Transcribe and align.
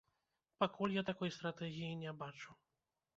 Пакуль 0.61 0.95
я 0.95 1.03
такой 1.09 1.33
стратэгіі 1.35 1.99
не 2.05 2.15
бачу. 2.23 2.51